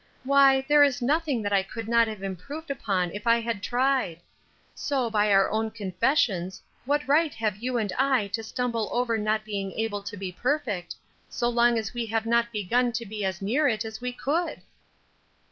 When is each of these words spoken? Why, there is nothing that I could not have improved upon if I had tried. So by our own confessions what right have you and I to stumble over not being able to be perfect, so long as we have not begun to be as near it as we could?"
Why, 0.23 0.61
there 0.67 0.81
is 0.83 0.99
nothing 1.03 1.43
that 1.43 1.53
I 1.53 1.61
could 1.61 1.87
not 1.87 2.07
have 2.07 2.23
improved 2.23 2.71
upon 2.71 3.11
if 3.11 3.27
I 3.27 3.39
had 3.39 3.61
tried. 3.61 4.19
So 4.73 5.11
by 5.11 5.31
our 5.31 5.51
own 5.51 5.69
confessions 5.69 6.59
what 6.85 7.07
right 7.07 7.35
have 7.35 7.57
you 7.57 7.77
and 7.77 7.93
I 7.99 8.25
to 8.29 8.41
stumble 8.41 8.89
over 8.91 9.19
not 9.19 9.45
being 9.45 9.73
able 9.73 10.01
to 10.01 10.17
be 10.17 10.31
perfect, 10.31 10.95
so 11.29 11.49
long 11.49 11.77
as 11.77 11.93
we 11.93 12.07
have 12.07 12.25
not 12.25 12.51
begun 12.51 12.91
to 12.93 13.05
be 13.05 13.23
as 13.23 13.43
near 13.43 13.67
it 13.67 13.85
as 13.85 14.01
we 14.01 14.11
could?" 14.11 14.63